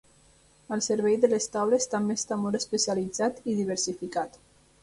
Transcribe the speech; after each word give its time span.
El 0.77 0.81
servei 0.85 1.17
de 1.25 1.29
les 1.33 1.47
taules 1.57 1.87
també 1.93 2.17
està 2.21 2.39
molt 2.47 2.59
especialitzat 2.63 3.47
i 3.53 3.59
diversificat. 3.63 4.43